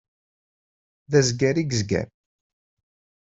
[1.11, 2.07] D azgar i yezger.